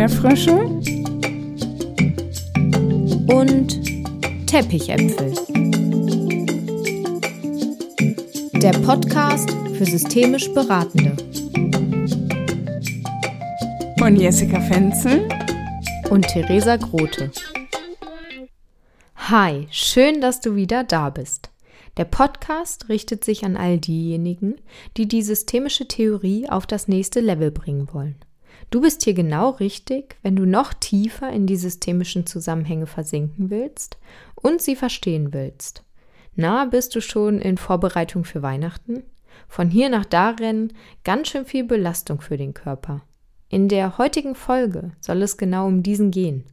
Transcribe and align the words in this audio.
Erdbeerfrösche 0.00 0.56
und 3.26 4.46
Teppichäpfel. 4.46 5.34
Der 8.62 8.72
Podcast 8.78 9.50
für 9.74 9.84
systemisch 9.84 10.50
Beratende. 10.54 11.14
Von 13.98 14.16
Jessica 14.16 14.58
Fenzel 14.62 15.28
und 16.08 16.26
Theresa 16.28 16.76
Grote. 16.76 17.30
Hi, 19.16 19.66
schön, 19.70 20.22
dass 20.22 20.40
du 20.40 20.54
wieder 20.54 20.82
da 20.82 21.10
bist. 21.10 21.50
Der 21.98 22.06
Podcast 22.06 22.88
richtet 22.88 23.22
sich 23.22 23.44
an 23.44 23.58
all 23.58 23.76
diejenigen, 23.76 24.54
die 24.96 25.06
die 25.06 25.22
systemische 25.22 25.86
Theorie 25.86 26.48
auf 26.48 26.66
das 26.66 26.88
nächste 26.88 27.20
Level 27.20 27.50
bringen 27.50 27.92
wollen. 27.92 28.16
Du 28.70 28.80
bist 28.80 29.02
hier 29.02 29.14
genau 29.14 29.50
richtig, 29.50 30.16
wenn 30.22 30.36
du 30.36 30.46
noch 30.46 30.72
tiefer 30.72 31.30
in 31.30 31.46
die 31.46 31.56
systemischen 31.56 32.24
Zusammenhänge 32.24 32.86
versinken 32.86 33.50
willst 33.50 33.98
und 34.36 34.62
sie 34.62 34.76
verstehen 34.76 35.32
willst. 35.32 35.84
Na, 36.36 36.66
bist 36.66 36.94
du 36.94 37.00
schon 37.00 37.40
in 37.40 37.58
Vorbereitung 37.58 38.24
für 38.24 38.42
Weihnachten? 38.42 39.02
Von 39.48 39.68
hier 39.68 39.88
nach 39.88 40.04
da 40.04 40.30
rennen, 40.30 40.72
ganz 41.02 41.28
schön 41.28 41.44
viel 41.44 41.64
Belastung 41.64 42.20
für 42.20 42.36
den 42.36 42.54
Körper. 42.54 43.02
In 43.48 43.68
der 43.68 43.98
heutigen 43.98 44.36
Folge 44.36 44.92
soll 45.00 45.22
es 45.22 45.36
genau 45.36 45.66
um 45.66 45.82
diesen 45.82 46.12
gehen. 46.12 46.44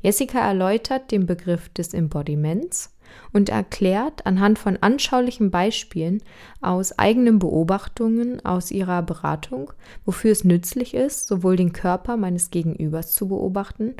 Jessica 0.00 0.38
erläutert 0.38 1.10
den 1.10 1.26
Begriff 1.26 1.68
des 1.70 1.92
Embodiments 1.92 2.95
und 3.32 3.48
erklärt 3.48 4.26
anhand 4.26 4.58
von 4.58 4.76
anschaulichen 4.80 5.50
Beispielen 5.50 6.22
aus 6.60 6.98
eigenen 6.98 7.38
Beobachtungen 7.38 8.44
aus 8.44 8.70
ihrer 8.70 9.02
Beratung, 9.02 9.72
wofür 10.04 10.32
es 10.32 10.44
nützlich 10.44 10.94
ist, 10.94 11.26
sowohl 11.26 11.56
den 11.56 11.72
Körper 11.72 12.16
meines 12.16 12.50
Gegenübers 12.50 13.12
zu 13.12 13.28
beobachten, 13.28 13.94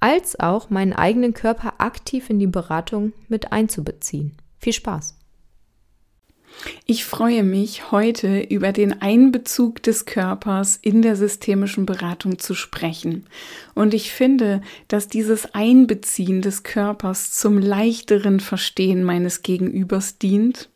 als 0.00 0.38
auch 0.38 0.70
meinen 0.70 0.92
eigenen 0.92 1.34
Körper 1.34 1.74
aktiv 1.78 2.28
in 2.30 2.38
die 2.38 2.46
Beratung 2.46 3.12
mit 3.28 3.52
einzubeziehen. 3.52 4.36
Viel 4.58 4.72
Spaß! 4.72 5.21
Ich 6.86 7.04
freue 7.04 7.42
mich, 7.42 7.90
heute 7.90 8.40
über 8.40 8.72
den 8.72 9.00
Einbezug 9.00 9.82
des 9.82 10.04
Körpers 10.04 10.78
in 10.80 11.02
der 11.02 11.16
systemischen 11.16 11.86
Beratung 11.86 12.38
zu 12.38 12.54
sprechen. 12.54 13.26
Und 13.74 13.94
ich 13.94 14.12
finde, 14.12 14.60
dass 14.88 15.08
dieses 15.08 15.54
Einbeziehen 15.54 16.42
des 16.42 16.62
Körpers 16.62 17.32
zum 17.32 17.58
leichteren 17.58 18.40
Verstehen 18.40 19.04
meines 19.04 19.42
Gegenübers 19.42 20.18
dient 20.18 20.68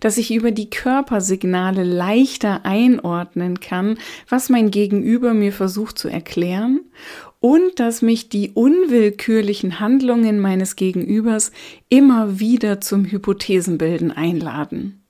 dass 0.00 0.18
ich 0.18 0.34
über 0.34 0.50
die 0.50 0.70
Körpersignale 0.70 1.82
leichter 1.82 2.64
einordnen 2.64 3.60
kann, 3.60 3.98
was 4.28 4.50
mein 4.50 4.70
Gegenüber 4.70 5.34
mir 5.34 5.52
versucht 5.52 5.98
zu 5.98 6.08
erklären 6.08 6.80
und 7.40 7.80
dass 7.80 8.02
mich 8.02 8.28
die 8.28 8.50
unwillkürlichen 8.50 9.80
Handlungen 9.80 10.38
meines 10.40 10.76
Gegenübers 10.76 11.52
immer 11.88 12.38
wieder 12.38 12.80
zum 12.80 13.04
Hypothesenbilden 13.04 14.10
einladen. 14.10 15.01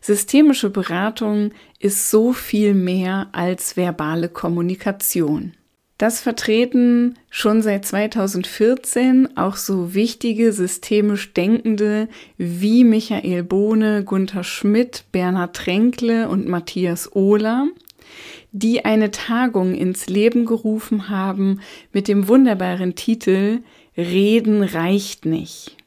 Systemische 0.00 0.70
Beratung 0.70 1.50
ist 1.78 2.10
so 2.10 2.32
viel 2.32 2.74
mehr 2.74 3.28
als 3.32 3.76
verbale 3.76 4.28
Kommunikation. 4.28 5.52
Das 5.98 6.20
vertreten 6.20 7.16
schon 7.28 7.60
seit 7.60 7.84
2014 7.84 9.36
auch 9.36 9.56
so 9.56 9.94
wichtige 9.94 10.52
systemisch 10.52 11.32
Denkende 11.32 12.08
wie 12.36 12.84
Michael 12.84 13.42
Bohne, 13.42 14.04
Gunther 14.04 14.44
Schmidt, 14.44 15.06
Bernhard 15.10 15.56
Tränkle 15.56 16.28
und 16.28 16.46
Matthias 16.46 17.14
Ohler, 17.16 17.66
die 18.52 18.84
eine 18.84 19.10
Tagung 19.10 19.74
ins 19.74 20.08
Leben 20.08 20.46
gerufen 20.46 21.08
haben 21.08 21.60
mit 21.92 22.06
dem 22.06 22.28
wunderbaren 22.28 22.94
Titel 22.94 23.62
Reden 23.96 24.62
reicht 24.62 25.26
nicht. 25.26 25.77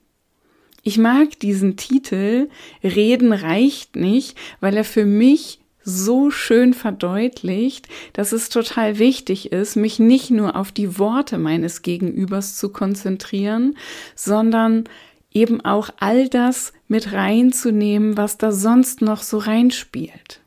Ich 0.84 0.98
mag 0.98 1.40
diesen 1.40 1.78
Titel 1.78 2.50
Reden 2.84 3.34
reicht 3.34 3.96
nicht, 3.96 4.38
weil 4.60 4.76
er 4.76 4.84
für 4.84 5.06
mich 5.06 5.60
so 5.84 6.30
schön 6.30 6.74
verdeutlicht, 6.74 7.88
dass 8.14 8.32
es 8.32 8.50
total 8.50 9.00
wichtig 9.00 9.52
ist, 9.52 9.76
mich 9.76 10.00
nicht 10.00 10.30
nur 10.30 10.56
auf 10.56 10.72
die 10.72 11.00
Worte 11.00 11.38
meines 11.38 11.82
Gegenübers 11.82 12.56
zu 12.56 12.70
konzentrieren, 12.70 13.76
sondern 14.16 14.86
eben 15.32 15.62
auch 15.62 15.90
all 15.98 16.30
das 16.30 16.74
mit 16.88 17.14
reinzunehmen, 17.14 18.18
was 18.18 18.38
da 18.38 18.52
sonst 18.52 19.02
noch 19.02 19.24
so 19.24 19.38
reinspielt. 19.38 20.41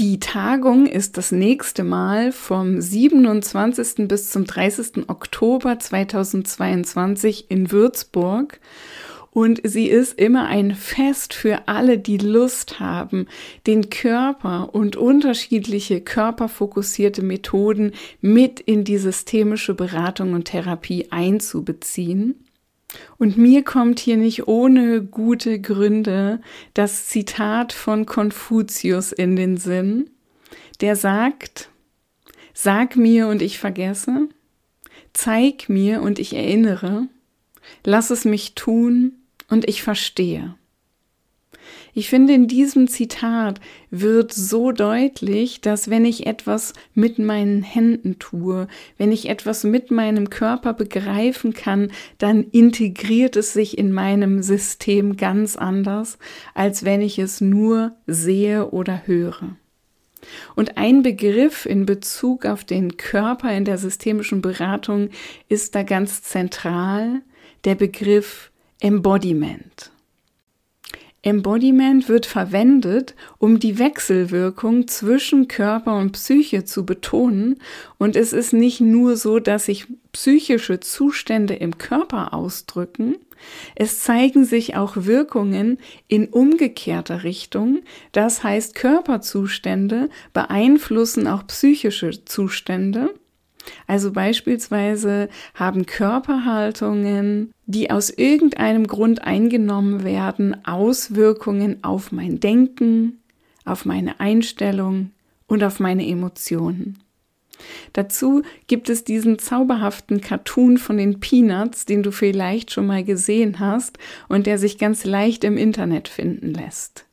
Die 0.00 0.18
Tagung 0.18 0.86
ist 0.86 1.18
das 1.18 1.30
nächste 1.30 1.84
Mal 1.84 2.32
vom 2.32 2.80
27. 2.80 4.08
bis 4.08 4.30
zum 4.30 4.46
30. 4.46 5.10
Oktober 5.10 5.78
2022 5.78 7.50
in 7.50 7.70
Würzburg 7.70 8.60
und 9.30 9.60
sie 9.62 9.88
ist 9.88 10.18
immer 10.18 10.46
ein 10.46 10.74
Fest 10.74 11.34
für 11.34 11.68
alle, 11.68 11.98
die 11.98 12.16
Lust 12.16 12.80
haben, 12.80 13.26
den 13.66 13.90
Körper 13.90 14.74
und 14.74 14.96
unterschiedliche 14.96 16.00
körperfokussierte 16.00 17.20
Methoden 17.20 17.92
mit 18.22 18.58
in 18.58 18.84
die 18.84 18.96
systemische 18.96 19.74
Beratung 19.74 20.32
und 20.32 20.46
Therapie 20.46 21.08
einzubeziehen. 21.10 22.36
Und 23.18 23.36
mir 23.36 23.62
kommt 23.62 24.00
hier 24.00 24.16
nicht 24.16 24.48
ohne 24.48 25.02
gute 25.02 25.60
Gründe 25.60 26.40
das 26.74 27.06
Zitat 27.08 27.72
von 27.72 28.06
Konfuzius 28.06 29.12
in 29.12 29.36
den 29.36 29.56
Sinn, 29.56 30.10
der 30.80 30.96
sagt, 30.96 31.70
Sag 32.52 32.96
mir 32.96 33.28
und 33.28 33.42
ich 33.42 33.58
vergesse, 33.58 34.28
zeig 35.12 35.68
mir 35.68 36.02
und 36.02 36.18
ich 36.18 36.34
erinnere, 36.34 37.06
lass 37.84 38.10
es 38.10 38.24
mich 38.24 38.54
tun 38.54 39.12
und 39.48 39.68
ich 39.68 39.82
verstehe. 39.82 40.56
Ich 41.94 42.08
finde, 42.08 42.34
in 42.34 42.46
diesem 42.46 42.88
Zitat 42.88 43.60
wird 43.90 44.32
so 44.32 44.72
deutlich, 44.72 45.60
dass 45.60 45.90
wenn 45.90 46.04
ich 46.04 46.26
etwas 46.26 46.72
mit 46.94 47.18
meinen 47.18 47.62
Händen 47.62 48.18
tue, 48.18 48.68
wenn 48.96 49.12
ich 49.12 49.28
etwas 49.28 49.64
mit 49.64 49.90
meinem 49.90 50.30
Körper 50.30 50.72
begreifen 50.72 51.52
kann, 51.52 51.90
dann 52.18 52.44
integriert 52.44 53.36
es 53.36 53.52
sich 53.52 53.76
in 53.76 53.92
meinem 53.92 54.42
System 54.42 55.16
ganz 55.16 55.56
anders, 55.56 56.18
als 56.54 56.84
wenn 56.84 57.00
ich 57.00 57.18
es 57.18 57.40
nur 57.40 57.92
sehe 58.06 58.70
oder 58.70 59.06
höre. 59.06 59.56
Und 60.54 60.76
ein 60.76 61.02
Begriff 61.02 61.66
in 61.66 61.86
Bezug 61.86 62.44
auf 62.44 62.64
den 62.64 62.96
Körper 62.96 63.52
in 63.52 63.64
der 63.64 63.78
systemischen 63.78 64.42
Beratung 64.42 65.10
ist 65.48 65.74
da 65.74 65.82
ganz 65.82 66.22
zentral, 66.22 67.22
der 67.64 67.74
Begriff 67.74 68.50
Embodiment. 68.80 69.90
Embodiment 71.22 72.08
wird 72.08 72.26
verwendet, 72.26 73.14
um 73.38 73.58
die 73.58 73.78
Wechselwirkung 73.78 74.88
zwischen 74.88 75.48
Körper 75.48 75.96
und 75.96 76.12
Psyche 76.12 76.64
zu 76.64 76.86
betonen. 76.86 77.60
Und 77.98 78.16
es 78.16 78.32
ist 78.32 78.52
nicht 78.52 78.80
nur 78.80 79.16
so, 79.16 79.38
dass 79.38 79.66
sich 79.66 79.86
psychische 80.12 80.80
Zustände 80.80 81.54
im 81.54 81.78
Körper 81.78 82.32
ausdrücken, 82.32 83.16
es 83.74 84.00
zeigen 84.00 84.44
sich 84.44 84.76
auch 84.76 84.96
Wirkungen 84.96 85.78
in 86.08 86.28
umgekehrter 86.28 87.24
Richtung. 87.24 87.80
Das 88.12 88.42
heißt, 88.42 88.74
Körperzustände 88.74 90.08
beeinflussen 90.32 91.26
auch 91.26 91.46
psychische 91.46 92.24
Zustände. 92.24 93.14
Also 93.86 94.12
beispielsweise 94.12 95.28
haben 95.54 95.86
Körperhaltungen, 95.86 97.52
die 97.66 97.90
aus 97.90 98.10
irgendeinem 98.10 98.86
Grund 98.86 99.22
eingenommen 99.22 100.04
werden, 100.04 100.64
Auswirkungen 100.64 101.82
auf 101.82 102.12
mein 102.12 102.40
Denken, 102.40 103.20
auf 103.64 103.84
meine 103.84 104.20
Einstellung 104.20 105.10
und 105.46 105.62
auf 105.62 105.80
meine 105.80 106.06
Emotionen. 106.06 106.98
Dazu 107.92 108.42
gibt 108.68 108.88
es 108.88 109.04
diesen 109.04 109.38
zauberhaften 109.38 110.22
Cartoon 110.22 110.78
von 110.78 110.96
den 110.96 111.20
Peanuts, 111.20 111.84
den 111.84 112.02
du 112.02 112.10
vielleicht 112.10 112.70
schon 112.70 112.86
mal 112.86 113.04
gesehen 113.04 113.58
hast 113.58 113.98
und 114.28 114.46
der 114.46 114.56
sich 114.58 114.78
ganz 114.78 115.04
leicht 115.04 115.44
im 115.44 115.58
Internet 115.58 116.08
finden 116.08 116.54
lässt 116.54 117.09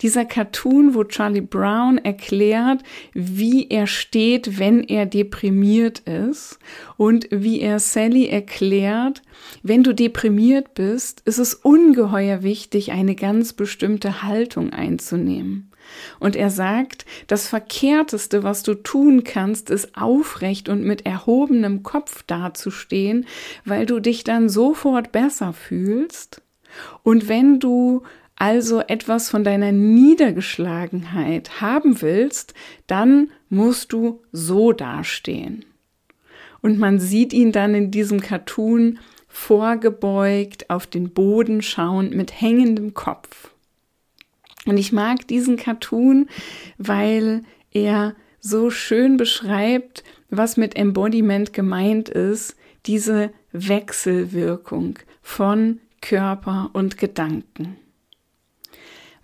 dieser 0.00 0.24
Cartoon, 0.24 0.94
wo 0.94 1.04
Charlie 1.04 1.40
Brown 1.40 1.98
erklärt, 1.98 2.82
wie 3.12 3.68
er 3.68 3.86
steht, 3.86 4.58
wenn 4.58 4.82
er 4.82 5.06
deprimiert 5.06 6.00
ist 6.00 6.58
und 6.96 7.28
wie 7.30 7.60
er 7.60 7.78
Sally 7.78 8.26
erklärt, 8.26 9.22
wenn 9.62 9.82
du 9.82 9.94
deprimiert 9.94 10.74
bist, 10.74 11.22
ist 11.24 11.38
es 11.38 11.54
ungeheuer 11.54 12.42
wichtig, 12.42 12.92
eine 12.92 13.14
ganz 13.14 13.52
bestimmte 13.52 14.22
Haltung 14.22 14.70
einzunehmen. 14.70 15.70
Und 16.18 16.36
er 16.36 16.50
sagt, 16.50 17.04
das 17.26 17.48
Verkehrteste, 17.48 18.42
was 18.42 18.62
du 18.62 18.74
tun 18.74 19.24
kannst, 19.24 19.70
ist 19.70 19.96
aufrecht 19.96 20.68
und 20.68 20.82
mit 20.82 21.06
erhobenem 21.06 21.82
Kopf 21.82 22.22
dazustehen, 22.22 23.26
weil 23.64 23.86
du 23.86 24.00
dich 24.00 24.24
dann 24.24 24.48
sofort 24.48 25.12
besser 25.12 25.52
fühlst. 25.52 26.42
Und 27.02 27.28
wenn 27.28 27.60
du 27.60 28.02
also 28.36 28.80
etwas 28.80 29.30
von 29.30 29.44
deiner 29.44 29.72
Niedergeschlagenheit 29.72 31.60
haben 31.60 32.02
willst, 32.02 32.54
dann 32.86 33.30
musst 33.48 33.92
du 33.92 34.22
so 34.32 34.72
dastehen. 34.72 35.64
Und 36.60 36.78
man 36.78 36.98
sieht 36.98 37.32
ihn 37.32 37.52
dann 37.52 37.74
in 37.74 37.90
diesem 37.90 38.20
Cartoon 38.20 38.98
vorgebeugt, 39.28 40.70
auf 40.70 40.86
den 40.86 41.10
Boden 41.10 41.60
schauend, 41.62 42.14
mit 42.14 42.40
hängendem 42.40 42.94
Kopf. 42.94 43.50
Und 44.66 44.78
ich 44.78 44.92
mag 44.92 45.28
diesen 45.28 45.56
Cartoon, 45.56 46.28
weil 46.78 47.42
er 47.70 48.14
so 48.40 48.70
schön 48.70 49.16
beschreibt, 49.16 50.04
was 50.30 50.56
mit 50.56 50.76
Embodiment 50.76 51.52
gemeint 51.52 52.08
ist, 52.08 52.56
diese 52.86 53.30
Wechselwirkung 53.52 54.98
von 55.22 55.80
Körper 56.00 56.70
und 56.72 56.98
Gedanken. 56.98 57.76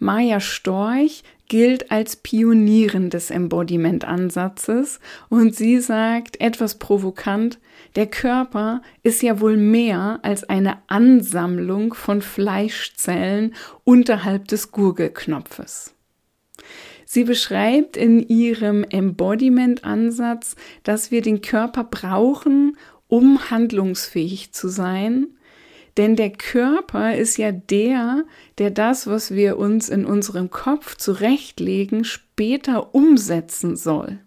Maya 0.00 0.40
Storch 0.40 1.22
gilt 1.48 1.90
als 1.90 2.16
Pionierin 2.16 3.10
des 3.10 3.30
Embodiment-Ansatzes 3.30 4.98
und 5.28 5.54
sie 5.54 5.78
sagt 5.80 6.40
etwas 6.40 6.78
provokant, 6.78 7.58
der 7.96 8.06
Körper 8.06 8.82
ist 9.02 9.22
ja 9.22 9.40
wohl 9.40 9.56
mehr 9.56 10.20
als 10.22 10.44
eine 10.44 10.78
Ansammlung 10.86 11.92
von 11.94 12.22
Fleischzellen 12.22 13.54
unterhalb 13.84 14.48
des 14.48 14.70
Gurgelknopfes. 14.70 15.94
Sie 17.04 17.24
beschreibt 17.24 17.96
in 17.96 18.20
ihrem 18.20 18.84
Embodiment-Ansatz, 18.84 20.54
dass 20.84 21.10
wir 21.10 21.22
den 21.22 21.40
Körper 21.42 21.84
brauchen, 21.84 22.76
um 23.08 23.50
handlungsfähig 23.50 24.52
zu 24.52 24.68
sein, 24.68 25.26
denn 25.96 26.16
der 26.16 26.30
Körper 26.30 27.14
ist 27.14 27.36
ja 27.36 27.52
der, 27.52 28.24
der 28.58 28.70
das, 28.70 29.06
was 29.06 29.34
wir 29.34 29.58
uns 29.58 29.88
in 29.88 30.04
unserem 30.04 30.50
Kopf 30.50 30.96
zurechtlegen, 30.96 32.04
später 32.04 32.94
umsetzen 32.94 33.76
soll. 33.76 34.18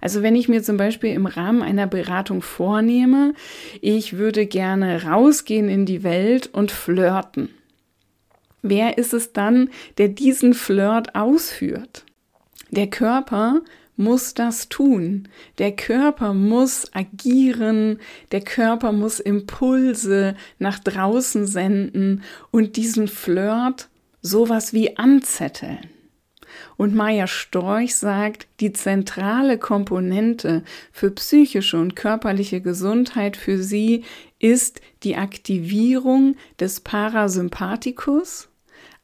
Also 0.00 0.22
wenn 0.22 0.36
ich 0.36 0.48
mir 0.48 0.62
zum 0.62 0.76
Beispiel 0.76 1.14
im 1.14 1.26
Rahmen 1.26 1.62
einer 1.62 1.86
Beratung 1.86 2.42
vornehme, 2.42 3.32
ich 3.80 4.18
würde 4.18 4.46
gerne 4.46 5.04
rausgehen 5.04 5.68
in 5.68 5.86
die 5.86 6.02
Welt 6.02 6.48
und 6.52 6.70
flirten. 6.70 7.48
Wer 8.60 8.98
ist 8.98 9.14
es 9.14 9.32
dann, 9.32 9.70
der 9.98 10.08
diesen 10.08 10.54
Flirt 10.54 11.14
ausführt? 11.14 12.04
Der 12.70 12.88
Körper 12.88 13.60
muss 13.96 14.34
das 14.34 14.68
tun. 14.68 15.28
Der 15.58 15.72
Körper 15.72 16.34
muss 16.34 16.90
agieren, 16.94 17.98
der 18.32 18.40
Körper 18.40 18.92
muss 18.92 19.20
Impulse 19.20 20.34
nach 20.58 20.78
draußen 20.78 21.46
senden 21.46 22.22
und 22.50 22.76
diesen 22.76 23.08
Flirt 23.08 23.88
sowas 24.20 24.72
wie 24.72 24.96
anzetteln. 24.96 25.90
Und 26.76 26.94
Maya 26.94 27.26
Storch 27.26 27.96
sagt, 27.96 28.46
die 28.60 28.72
zentrale 28.72 29.58
Komponente 29.58 30.62
für 30.92 31.10
psychische 31.10 31.78
und 31.78 31.96
körperliche 31.96 32.60
Gesundheit 32.60 33.36
für 33.36 33.62
sie 33.62 34.04
ist 34.38 34.80
die 35.02 35.16
Aktivierung 35.16 36.36
des 36.58 36.80
Parasympathikus, 36.80 38.48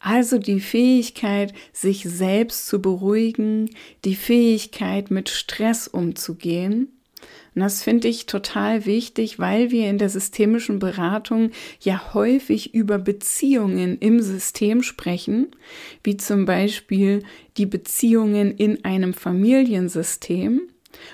also 0.01 0.39
die 0.39 0.61
Fähigkeit, 0.61 1.53
sich 1.73 2.03
selbst 2.05 2.67
zu 2.67 2.81
beruhigen, 2.81 3.71
die 4.05 4.17
Fähigkeit, 4.17 5.11
mit 5.11 5.29
Stress 5.29 5.87
umzugehen. 5.87 6.89
Und 7.55 7.63
das 7.63 7.83
finde 7.83 8.09
ich 8.09 8.27
total 8.27 8.87
wichtig, 8.87 9.39
weil 9.39 9.71
wir 9.71 9.91
in 9.91 9.99
der 9.99 10.09
systemischen 10.09 10.79
Beratung 10.79 11.51
ja 11.81 12.15
häufig 12.15 12.75
über 12.75 12.99
Beziehungen 12.99 13.99
im 13.99 14.21
System 14.21 14.83
sprechen, 14.83 15.49
wie 16.03 16.17
zum 16.17 16.47
Beispiel 16.47 17.23
die 17.57 17.67
Beziehungen 17.67 18.53
in 18.53 18.85
einem 18.85 19.13
Familiensystem. 19.13 20.63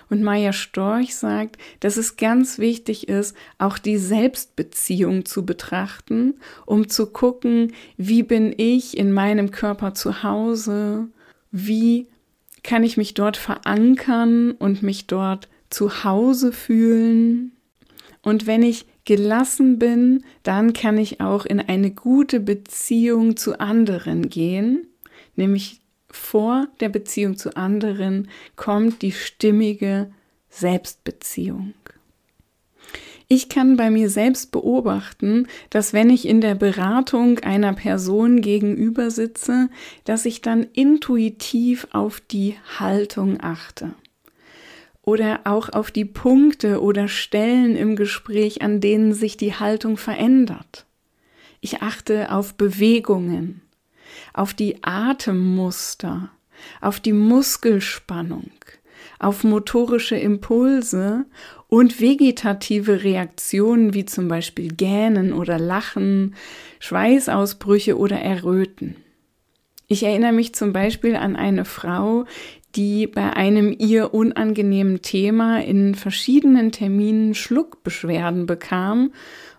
Und 0.09 0.23
Maya 0.23 0.53
Storch 0.53 1.15
sagt, 1.17 1.57
dass 1.81 1.97
es 1.97 2.17
ganz 2.17 2.59
wichtig 2.59 3.09
ist, 3.09 3.37
auch 3.59 3.79
die 3.79 3.99
Selbstbeziehung 3.99 5.25
zu 5.25 5.45
betrachten, 5.45 6.35
um 6.65 6.89
zu 6.89 7.07
gucken, 7.07 7.73
wie 7.97 8.23
bin 8.23 8.55
ich 8.57 8.97
in 8.97 9.13
meinem 9.13 9.51
Körper 9.51 9.95
zu 9.95 10.23
Hause, 10.23 11.09
wie 11.51 12.09
kann 12.63 12.83
ich 12.83 12.97
mich 12.97 13.15
dort 13.15 13.37
verankern 13.37 14.53
und 14.53 14.83
mich 14.83 15.07
dort 15.07 15.49
zu 15.71 16.05
Hause 16.05 16.53
fühlen. 16.53 17.53
Und 18.23 18.47
wenn 18.47 18.63
ich 18.63 18.87
gelassen 19.05 19.79
bin, 19.79 20.25
dann 20.43 20.73
kann 20.73 20.99
ich 20.99 21.21
auch 21.21 21.47
in 21.47 21.61
eine 21.61 21.93
gute 21.93 22.41
Beziehung 22.41 23.37
zu 23.37 23.61
anderen 23.61 24.29
gehen, 24.29 24.89
nämlich 25.37 25.81
vor 26.17 26.69
der 26.81 26.89
Beziehung 26.89 27.37
zu 27.37 27.57
anderen 27.57 28.29
kommt 28.57 29.03
die 29.03 29.13
stimmige 29.13 30.11
Selbstbeziehung. 30.49 31.75
Ich 33.29 33.49
kann 33.49 33.77
bei 33.77 33.91
mir 33.91 34.09
selbst 34.09 34.53
beobachten, 34.53 35.49
dass 35.71 35.93
wenn 35.93 36.11
ich 36.11 36.29
in 36.29 36.41
der 36.41 36.55
Beratung 36.55 37.41
einer 37.41 37.73
Person 37.73 38.41
gegenüber 38.41 39.11
sitze, 39.11 39.69
dass 40.05 40.27
ich 40.27 40.43
dann 40.43 40.63
intuitiv 40.63 41.89
auf 41.91 42.21
die 42.21 42.55
Haltung 42.79 43.39
achte 43.41 43.95
oder 45.03 45.41
auch 45.45 45.69
auf 45.71 45.91
die 45.91 46.05
Punkte 46.05 46.81
oder 46.81 47.09
Stellen 47.09 47.75
im 47.75 47.97
Gespräch, 47.97 48.63
an 48.63 48.81
denen 48.81 49.13
sich 49.13 49.37
die 49.37 49.55
Haltung 49.55 49.97
verändert. 49.97 50.87
Ich 51.61 51.83
achte 51.83 52.31
auf 52.33 52.55
Bewegungen, 52.55 53.63
auf 54.33 54.55
die 54.55 54.83
Atemmuster, 54.83 56.31
auf 56.81 57.01
die 57.01 57.13
Muskelspannung, 57.13 58.51
auf 59.19 59.45
motorische 59.45 60.17
Impulse 60.17 61.27
und 61.69 62.01
vegetative 62.01 63.03
Reaktionen 63.03 63.95
wie 63.95 64.05
zum 64.05 64.29
Beispiel 64.29 64.69
Gähnen 64.69 65.33
oder 65.33 65.59
Lachen, 65.59 66.35
Schweißausbrüche 66.81 67.99
oder 67.99 68.21
Erröten. 68.21 68.97
Ich 69.89 70.03
erinnere 70.03 70.33
mich 70.33 70.55
zum 70.55 70.73
Beispiel 70.73 71.15
an 71.17 71.37
eine 71.37 71.65
Frau, 71.65 72.25
die 72.75 73.07
bei 73.07 73.33
einem 73.33 73.75
ihr 73.79 74.13
unangenehmen 74.13 75.01
Thema 75.01 75.63
in 75.63 75.95
verschiedenen 75.95 76.73
Terminen 76.73 77.35
Schluckbeschwerden 77.35 78.47
bekam 78.47 79.13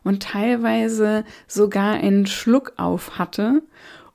und 0.04 0.24
teilweise 0.24 1.25
sogar 1.48 1.95
einen 1.95 2.27
Schluck 2.27 2.74
auf 2.77 3.18
hatte 3.18 3.63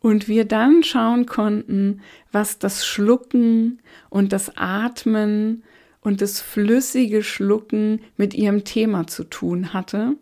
und 0.02 0.28
wir 0.28 0.44
dann 0.44 0.82
schauen 0.82 1.26
konnten, 1.26 2.00
was 2.32 2.58
das 2.58 2.84
Schlucken 2.84 3.80
und 4.10 4.32
das 4.32 4.56
Atmen 4.56 5.62
und 6.00 6.20
das 6.20 6.40
flüssige 6.40 7.22
Schlucken 7.22 8.00
mit 8.16 8.34
ihrem 8.34 8.64
Thema 8.64 9.06
zu 9.06 9.24
tun 9.24 9.72
hatte. 9.72 10.16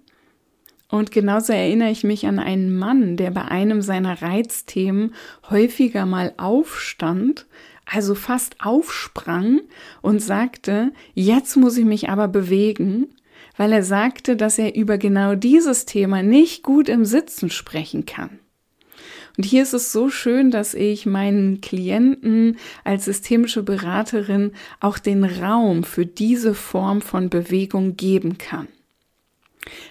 Und 0.88 1.12
genauso 1.12 1.52
erinnere 1.52 1.90
ich 1.90 2.04
mich 2.04 2.26
an 2.26 2.38
einen 2.38 2.76
Mann, 2.76 3.16
der 3.16 3.30
bei 3.30 3.44
einem 3.44 3.80
seiner 3.80 4.20
Reizthemen 4.20 5.14
häufiger 5.48 6.04
mal 6.04 6.34
aufstand, 6.36 7.46
also 7.86 8.14
fast 8.14 8.56
aufsprang 8.60 9.62
und 10.02 10.20
sagte, 10.20 10.92
jetzt 11.14 11.56
muss 11.56 11.78
ich 11.78 11.84
mich 11.84 12.08
aber 12.10 12.28
bewegen, 12.28 13.14
weil 13.56 13.72
er 13.72 13.82
sagte, 13.82 14.36
dass 14.36 14.58
er 14.58 14.74
über 14.74 14.98
genau 14.98 15.36
dieses 15.36 15.86
Thema 15.86 16.22
nicht 16.22 16.62
gut 16.62 16.88
im 16.88 17.04
Sitzen 17.04 17.50
sprechen 17.50 18.04
kann. 18.04 18.40
Und 19.40 19.46
hier 19.46 19.62
ist 19.62 19.72
es 19.72 19.90
so 19.90 20.10
schön, 20.10 20.50
dass 20.50 20.74
ich 20.74 21.06
meinen 21.06 21.62
Klienten 21.62 22.58
als 22.84 23.06
systemische 23.06 23.62
Beraterin 23.62 24.52
auch 24.80 24.98
den 24.98 25.24
Raum 25.24 25.82
für 25.82 26.04
diese 26.04 26.52
Form 26.52 27.00
von 27.00 27.30
Bewegung 27.30 27.96
geben 27.96 28.36
kann. 28.36 28.68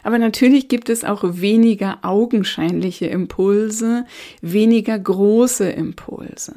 Aber 0.04 0.20
natürlich 0.20 0.68
gibt 0.68 0.88
es 0.88 1.04
auch 1.04 1.24
weniger 1.24 1.98
augenscheinliche 2.04 3.08
Impulse, 3.08 4.06
weniger 4.44 5.00
große 5.00 5.68
Impulse. 5.68 6.54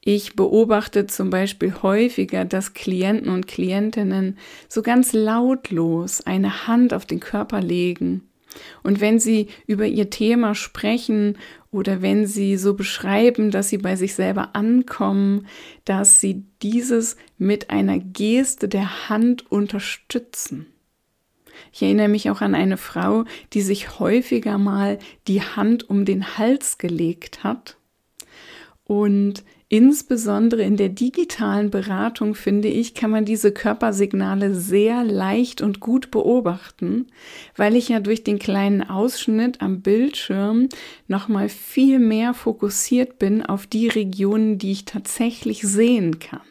Ich 0.00 0.34
beobachte 0.34 1.06
zum 1.06 1.28
Beispiel 1.28 1.74
häufiger, 1.82 2.46
dass 2.46 2.72
Klienten 2.72 3.28
und 3.28 3.46
Klientinnen 3.46 4.38
so 4.66 4.80
ganz 4.80 5.12
lautlos 5.12 6.22
eine 6.22 6.66
Hand 6.66 6.94
auf 6.94 7.04
den 7.04 7.20
Körper 7.20 7.60
legen. 7.60 8.22
Und 8.82 9.00
wenn 9.00 9.18
sie 9.18 9.48
über 9.66 9.86
ihr 9.86 10.10
Thema 10.10 10.54
sprechen 10.54 11.38
oder 11.70 12.02
wenn 12.02 12.26
sie 12.26 12.56
so 12.56 12.74
beschreiben, 12.74 13.50
dass 13.50 13.68
sie 13.68 13.78
bei 13.78 13.96
sich 13.96 14.14
selber 14.14 14.54
ankommen, 14.54 15.46
dass 15.84 16.20
sie 16.20 16.44
dieses 16.62 17.16
mit 17.38 17.70
einer 17.70 17.98
Geste 17.98 18.68
der 18.68 19.08
Hand 19.08 19.50
unterstützen. 19.50 20.66
Ich 21.72 21.82
erinnere 21.82 22.08
mich 22.08 22.30
auch 22.30 22.40
an 22.40 22.54
eine 22.54 22.76
Frau, 22.76 23.24
die 23.52 23.62
sich 23.62 23.98
häufiger 23.98 24.58
mal 24.58 24.98
die 25.28 25.42
Hand 25.42 25.88
um 25.88 26.04
den 26.04 26.36
Hals 26.38 26.78
gelegt 26.78 27.44
hat 27.44 27.76
und 28.84 29.44
Insbesondere 29.74 30.60
in 30.60 30.76
der 30.76 30.90
digitalen 30.90 31.70
Beratung, 31.70 32.34
finde 32.34 32.68
ich, 32.68 32.92
kann 32.92 33.10
man 33.10 33.24
diese 33.24 33.52
Körpersignale 33.52 34.54
sehr 34.54 35.02
leicht 35.02 35.62
und 35.62 35.80
gut 35.80 36.10
beobachten, 36.10 37.06
weil 37.56 37.74
ich 37.74 37.88
ja 37.88 38.00
durch 38.00 38.22
den 38.22 38.38
kleinen 38.38 38.82
Ausschnitt 38.82 39.62
am 39.62 39.80
Bildschirm 39.80 40.68
nochmal 41.08 41.48
viel 41.48 41.98
mehr 42.00 42.34
fokussiert 42.34 43.18
bin 43.18 43.42
auf 43.42 43.66
die 43.66 43.88
Regionen, 43.88 44.58
die 44.58 44.72
ich 44.72 44.84
tatsächlich 44.84 45.62
sehen 45.62 46.18
kann. 46.18 46.42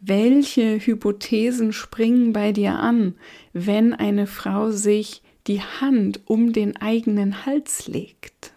welche 0.00 0.78
Hypothesen 0.80 1.72
springen 1.72 2.32
bei 2.32 2.50
dir 2.50 2.74
an, 2.74 3.14
wenn 3.52 3.94
eine 3.94 4.26
Frau 4.26 4.72
sich 4.72 5.22
die 5.46 5.60
Hand 5.60 6.22
um 6.26 6.52
den 6.52 6.76
eigenen 6.76 7.46
Hals 7.46 7.86
legt? 7.86 8.53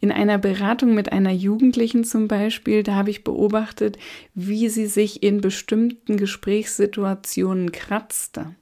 In 0.00 0.12
einer 0.12 0.38
Beratung 0.38 0.94
mit 0.94 1.12
einer 1.12 1.32
Jugendlichen 1.32 2.04
zum 2.04 2.28
Beispiel, 2.28 2.82
da 2.82 2.94
habe 2.94 3.10
ich 3.10 3.24
beobachtet, 3.24 3.98
wie 4.34 4.68
sie 4.68 4.86
sich 4.86 5.22
in 5.22 5.40
bestimmten 5.40 6.16
Gesprächssituationen 6.16 7.72
kratzte. 7.72 8.54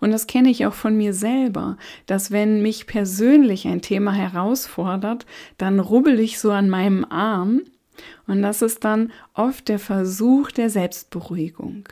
Und 0.00 0.10
das 0.10 0.26
kenne 0.26 0.50
ich 0.50 0.66
auch 0.66 0.74
von 0.74 0.96
mir 0.96 1.14
selber, 1.14 1.78
dass 2.06 2.30
wenn 2.30 2.62
mich 2.62 2.86
persönlich 2.86 3.66
ein 3.66 3.82
Thema 3.82 4.12
herausfordert, 4.12 5.26
dann 5.58 5.80
rubbel 5.80 6.20
ich 6.20 6.38
so 6.38 6.50
an 6.50 6.68
meinem 6.68 7.04
Arm 7.04 7.62
und 8.26 8.42
das 8.42 8.62
ist 8.62 8.84
dann 8.84 9.12
oft 9.34 9.68
der 9.68 9.78
Versuch 9.78 10.50
der 10.50 10.70
Selbstberuhigung. 10.70 11.88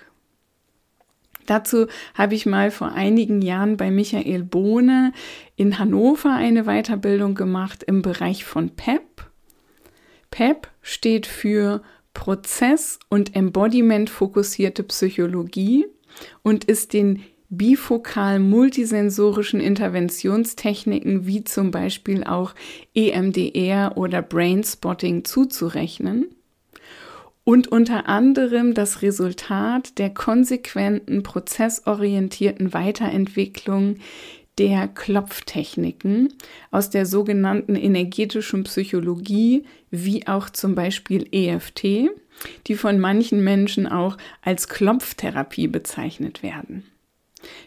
Dazu 1.47 1.87
habe 2.15 2.35
ich 2.35 2.47
mal 2.47 2.71
vor 2.71 2.93
einigen 2.93 3.43
Jahren 3.43 3.77
bei 3.77 3.91
Michael 3.91 4.45
Bohne 4.45 5.13
in 5.57 5.79
Hannover 5.79 6.35
eine 6.35 6.65
Weiterbildung 6.65 7.35
gemacht 7.35 7.83
im 7.83 8.03
Bereich 8.03 8.45
von 8.45 8.71
PEP. 8.71 9.31
PEP 10.31 10.69
steht 10.81 11.27
für 11.27 11.83
Prozess- 12.15 12.99
und 13.09 13.35
Embodiment-fokussierte 13.35 14.83
Psychologie 14.85 15.87
und 16.43 16.65
ist 16.65 16.93
den 16.93 17.23
bifokal 17.49 18.39
multisensorischen 18.39 19.61
Interventionstechniken 19.61 21.27
wie 21.27 21.45
zum 21.45 21.71
Beispiel 21.71 22.25
auch 22.25 22.55
EMDR 22.95 23.97
oder 23.97 24.23
Brainspotting 24.23 25.25
zuzurechnen 25.25 26.35
und 27.45 27.69
unter 27.69 28.09
anderem 28.09 28.75
das 28.75 29.03
Resultat 29.03 29.99
der 29.99 30.11
konsequenten 30.11 31.23
prozessorientierten 31.23 32.73
Weiterentwicklung 32.73 33.97
der 34.59 34.87
Klopftechniken 34.87 36.33
aus 36.71 36.91
der 36.91 37.07
sogenannten 37.07 37.75
energetischen 37.75 38.65
Psychologie, 38.65 39.65
wie 39.91 40.27
auch 40.27 40.51
zum 40.51 40.75
Beispiel 40.75 41.27
EFT, 41.33 42.11
die 42.67 42.75
von 42.75 42.99
manchen 42.99 43.43
Menschen 43.43 43.87
auch 43.87 44.17
als 44.43 44.69
Klopftherapie 44.69 45.69
bezeichnet 45.69 46.43
werden. 46.43 46.85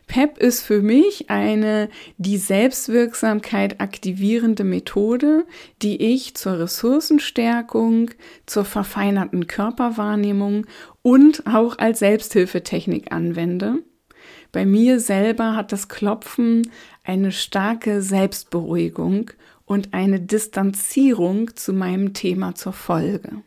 PEP 0.08 0.38
ist 0.38 0.64
für 0.64 0.82
mich 0.82 1.30
eine 1.30 1.90
die 2.18 2.38
Selbstwirksamkeit 2.38 3.82
aktivierende 3.82 4.64
Methode, 4.64 5.46
die 5.82 6.02
ich 6.02 6.36
zur 6.36 6.60
Ressourcenstärkung, 6.60 8.12
zur 8.46 8.66
verfeinerten 8.66 9.48
Körperwahrnehmung 9.48 10.66
und 11.02 11.46
auch 11.48 11.78
als 11.78 12.00
Selbsthilfetechnik 12.00 13.12
anwende. 13.12 13.84
Bei 14.52 14.66
mir 14.66 15.00
selber 15.00 15.56
hat 15.56 15.72
das 15.72 15.90
Klopfen 15.90 16.70
eine 17.04 17.32
starke 17.32 18.02
Selbstberuhigung 18.02 19.32
und 19.66 19.94
eine 19.94 20.20
Distanzierung 20.20 21.56
zu 21.56 21.74
meinem 21.74 22.14
Thema 22.14 22.56
zur 22.56 22.74
Folge. 22.74 23.42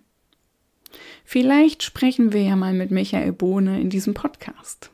Vielleicht 1.25 1.82
sprechen 1.82 2.32
wir 2.32 2.42
ja 2.42 2.56
mal 2.56 2.73
mit 2.73 2.90
Michael 2.90 3.32
Bohne 3.32 3.80
in 3.80 3.90
diesem 3.90 4.14
Podcast. 4.14 4.90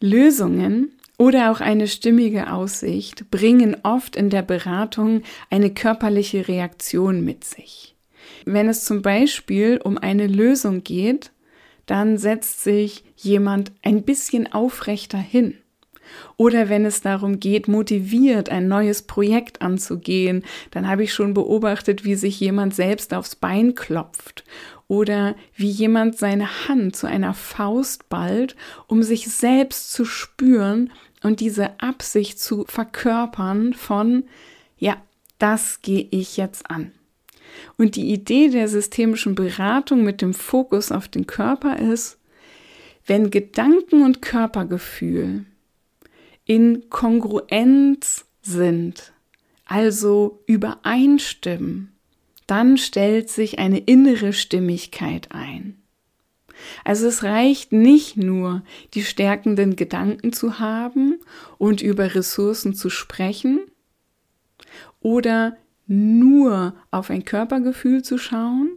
Lösungen 0.00 0.92
oder 1.18 1.52
auch 1.52 1.60
eine 1.60 1.86
stimmige 1.86 2.50
Aussicht 2.50 3.30
bringen 3.30 3.76
oft 3.82 4.16
in 4.16 4.30
der 4.30 4.42
Beratung 4.42 5.22
eine 5.50 5.70
körperliche 5.70 6.48
Reaktion 6.48 7.22
mit 7.22 7.44
sich. 7.44 7.94
Wenn 8.46 8.68
es 8.68 8.84
zum 8.84 9.02
Beispiel 9.02 9.78
um 9.84 9.98
eine 9.98 10.26
Lösung 10.26 10.82
geht, 10.82 11.30
dann 11.84 12.16
setzt 12.16 12.62
sich 12.62 13.04
jemand 13.16 13.72
ein 13.82 14.02
bisschen 14.02 14.50
aufrechter 14.50 15.18
hin. 15.18 15.58
Oder 16.36 16.68
wenn 16.68 16.86
es 16.86 17.02
darum 17.02 17.38
geht, 17.38 17.68
motiviert 17.68 18.48
ein 18.48 18.66
neues 18.66 19.02
Projekt 19.02 19.60
anzugehen, 19.60 20.44
dann 20.70 20.88
habe 20.88 21.04
ich 21.04 21.12
schon 21.12 21.34
beobachtet, 21.34 22.04
wie 22.04 22.14
sich 22.14 22.40
jemand 22.40 22.74
selbst 22.74 23.12
aufs 23.12 23.36
Bein 23.36 23.74
klopft 23.74 24.44
oder 24.90 25.36
wie 25.54 25.70
jemand 25.70 26.18
seine 26.18 26.66
Hand 26.66 26.96
zu 26.96 27.06
einer 27.06 27.32
Faust 27.32 28.08
ballt, 28.08 28.56
um 28.88 29.04
sich 29.04 29.28
selbst 29.28 29.92
zu 29.92 30.04
spüren 30.04 30.90
und 31.22 31.38
diese 31.38 31.78
Absicht 31.78 32.40
zu 32.40 32.64
verkörpern 32.66 33.72
von, 33.72 34.24
ja, 34.78 34.96
das 35.38 35.80
gehe 35.82 36.08
ich 36.10 36.36
jetzt 36.36 36.68
an. 36.68 36.90
Und 37.78 37.94
die 37.94 38.12
Idee 38.12 38.48
der 38.48 38.66
systemischen 38.66 39.36
Beratung 39.36 40.02
mit 40.02 40.22
dem 40.22 40.34
Fokus 40.34 40.90
auf 40.90 41.06
den 41.06 41.28
Körper 41.28 41.78
ist, 41.78 42.18
wenn 43.06 43.30
Gedanken 43.30 44.02
und 44.02 44.22
Körpergefühl 44.22 45.44
in 46.46 46.90
Kongruenz 46.90 48.24
sind, 48.42 49.12
also 49.66 50.42
übereinstimmen, 50.46 51.92
dann 52.50 52.78
stellt 52.78 53.30
sich 53.30 53.60
eine 53.60 53.78
innere 53.78 54.32
Stimmigkeit 54.32 55.28
ein. 55.30 55.76
Also 56.84 57.06
es 57.06 57.22
reicht 57.22 57.72
nicht 57.72 58.16
nur, 58.16 58.62
die 58.94 59.04
stärkenden 59.04 59.76
Gedanken 59.76 60.32
zu 60.32 60.58
haben 60.58 61.20
und 61.58 61.80
über 61.80 62.16
Ressourcen 62.16 62.74
zu 62.74 62.90
sprechen 62.90 63.60
oder 64.98 65.56
nur 65.86 66.74
auf 66.90 67.10
ein 67.10 67.24
Körpergefühl 67.24 68.02
zu 68.02 68.18
schauen, 68.18 68.70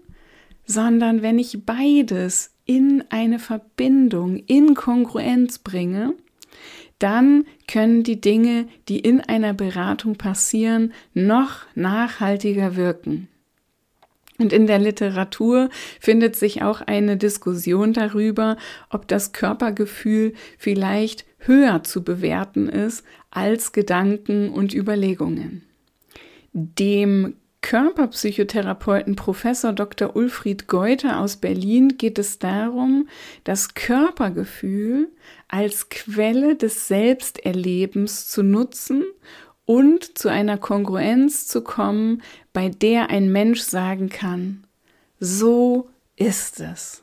sondern 0.66 1.24
wenn 1.24 1.40
ich 1.40 1.66
beides 1.66 2.54
in 2.66 3.04
eine 3.10 3.40
Verbindung, 3.40 4.38
in 4.38 4.76
Kongruenz 4.76 5.58
bringe, 5.58 6.14
dann 7.00 7.46
können 7.68 8.04
die 8.04 8.22
Dinge, 8.22 8.68
die 8.88 9.00
in 9.00 9.20
einer 9.20 9.54
Beratung 9.54 10.16
passieren, 10.16 10.94
noch 11.14 11.66
nachhaltiger 11.76 12.76
wirken. 12.76 13.30
Und 14.40 14.52
in 14.52 14.66
der 14.68 14.80
Literatur 14.80 15.70
findet 16.00 16.36
sich 16.36 16.64
auch 16.64 16.82
eine 16.82 17.18
Diskussion 17.18 17.94
darüber, 17.94 18.58
ob 18.90 19.08
das 19.08 19.32
Körpergefühl 19.32 20.34
vielleicht 20.58 21.26
höher 21.38 21.84
zu 21.84 22.04
bewerten 22.04 22.68
ist 22.68 23.06
als 23.30 23.72
Gedanken 23.72 24.50
und 24.50 24.74
Überlegungen. 24.74 25.64
Dem 26.54 27.36
Körperpsychotherapeuten 27.64 29.16
Professor 29.16 29.72
Dr. 29.72 30.16
Ulfried 30.16 30.68
Geuter 30.68 31.20
aus 31.20 31.38
Berlin 31.38 31.98
geht 31.98 32.20
es 32.20 32.38
darum, 32.38 33.08
das 33.46 33.74
Körpergefühl 33.74 35.10
als 35.48 35.90
Quelle 35.90 36.56
des 36.56 36.88
Selbsterlebens 36.88 38.28
zu 38.28 38.44
nutzen 38.44 39.04
und 39.66 40.18
zu 40.18 40.30
einer 40.30 40.58
Kongruenz 40.58 41.48
zu 41.48 41.64
kommen, 41.64 42.22
bei 42.54 42.70
der 42.70 43.10
ein 43.10 43.32
Mensch 43.32 43.62
sagen 43.62 44.10
kann, 44.10 44.64
so 45.20 45.90
ist 46.16 46.60
es. 46.60 47.02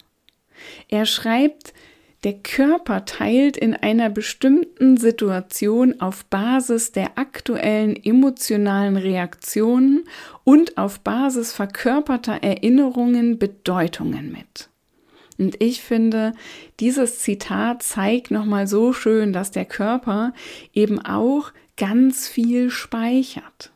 Er 0.89 1.07
schreibt, 1.07 1.75
der 2.23 2.35
Körper 2.35 3.07
teilt 3.07 3.57
in 3.57 3.75
einer 3.75 4.11
bestimmten 4.11 4.99
Situation 4.99 6.01
auf 6.01 6.27
Basis 6.27 6.93
der 6.93 7.17
aktuellen 7.19 7.97
emotionalen 7.97 8.99
Reaktionen 8.99 10.05
und 10.45 10.77
auf 10.77 11.01
Basis 11.01 11.53
verkörperter 11.53 12.43
Erinnerungen 12.43 13.39
Bedeutungen 13.39 14.31
mit. 14.31 14.69
Und 15.39 15.63
ich 15.63 15.81
finde, 15.81 16.35
dieses 16.79 17.21
Zitat 17.21 17.83
zeigt 17.83 18.31
nochmal 18.31 18.67
so 18.67 18.93
schön, 18.93 19.33
dass 19.33 19.51
der 19.51 19.65
Körper 19.65 20.35
eben 20.75 20.99
auch 20.99 21.53
ganz 21.79 22.29
viel 22.29 22.69
speichert, 22.69 23.73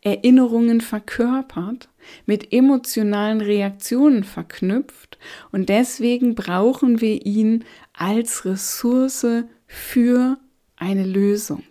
Erinnerungen 0.00 0.80
verkörpert, 0.80 1.88
mit 2.26 2.52
emotionalen 2.52 3.40
Reaktionen 3.40 4.24
verknüpft 4.24 5.18
und 5.52 5.68
deswegen 5.68 6.34
brauchen 6.34 7.00
wir 7.00 7.24
ihn 7.24 7.64
als 7.92 8.44
Ressource 8.44 9.26
für 9.66 10.38
eine 10.76 11.04
Lösung. 11.04 11.62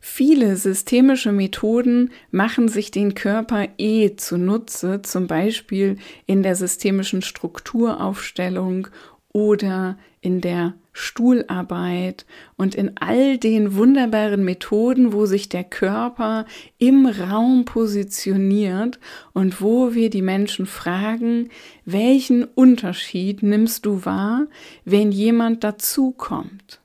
Viele 0.00 0.56
systemische 0.56 1.30
Methoden 1.30 2.10
machen 2.32 2.68
sich 2.68 2.90
den 2.90 3.14
Körper 3.14 3.68
eh 3.78 4.16
zunutze, 4.16 5.00
zum 5.02 5.28
Beispiel 5.28 5.96
in 6.26 6.42
der 6.42 6.56
systemischen 6.56 7.22
Strukturaufstellung 7.22 8.88
oder 9.32 9.96
in 10.20 10.40
der 10.40 10.74
Stuhlarbeit 10.92 12.26
und 12.56 12.74
in 12.74 12.92
all 12.96 13.38
den 13.38 13.74
wunderbaren 13.74 14.44
Methoden, 14.44 15.12
wo 15.12 15.26
sich 15.26 15.48
der 15.48 15.64
Körper 15.64 16.46
im 16.78 17.06
Raum 17.06 17.64
positioniert 17.64 19.00
und 19.32 19.60
wo 19.60 19.94
wir 19.94 20.10
die 20.10 20.22
Menschen 20.22 20.66
fragen, 20.66 21.48
welchen 21.84 22.44
Unterschied 22.44 23.42
nimmst 23.42 23.86
du 23.86 24.04
wahr, 24.04 24.46
wenn 24.84 25.12
jemand 25.12 25.64
dazukommt 25.64 26.80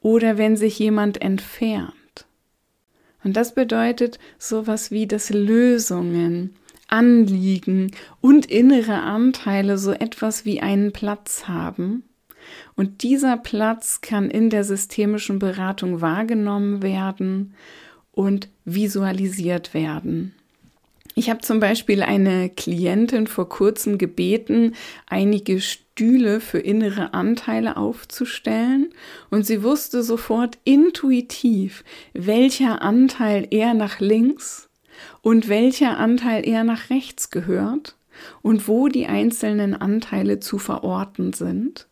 oder 0.00 0.38
wenn 0.38 0.56
sich 0.56 0.78
jemand 0.78 1.20
entfernt. 1.20 1.92
Und 3.24 3.36
das 3.36 3.54
bedeutet 3.54 4.18
sowas 4.38 4.90
wie, 4.90 5.06
dass 5.06 5.30
Lösungen 5.30 6.56
Anliegen 6.88 7.90
und 8.20 8.46
innere 8.46 9.00
Anteile 9.00 9.78
so 9.78 9.92
etwas 9.92 10.44
wie 10.44 10.60
einen 10.60 10.92
Platz 10.92 11.48
haben. 11.48 12.04
Und 12.74 13.02
dieser 13.02 13.36
Platz 13.36 14.00
kann 14.00 14.30
in 14.30 14.50
der 14.50 14.64
systemischen 14.64 15.38
Beratung 15.38 16.00
wahrgenommen 16.00 16.82
werden 16.82 17.54
und 18.12 18.48
visualisiert 18.64 19.74
werden. 19.74 20.34
Ich 21.14 21.28
habe 21.28 21.40
zum 21.40 21.60
Beispiel 21.60 22.02
eine 22.02 22.48
Klientin 22.48 23.26
vor 23.26 23.48
kurzem 23.48 23.98
gebeten, 23.98 24.74
einige 25.06 25.60
Stühle 25.60 26.40
für 26.40 26.58
innere 26.58 27.12
Anteile 27.12 27.76
aufzustellen 27.76 28.94
und 29.30 29.44
sie 29.44 29.62
wusste 29.62 30.02
sofort 30.02 30.58
intuitiv, 30.64 31.84
welcher 32.14 32.80
Anteil 32.80 33.46
eher 33.50 33.74
nach 33.74 34.00
links 34.00 34.70
und 35.20 35.48
welcher 35.48 35.98
Anteil 35.98 36.46
eher 36.46 36.64
nach 36.64 36.88
rechts 36.88 37.30
gehört 37.30 37.96
und 38.40 38.66
wo 38.66 38.88
die 38.88 39.06
einzelnen 39.06 39.74
Anteile 39.74 40.40
zu 40.40 40.58
verorten 40.58 41.34
sind. 41.34 41.88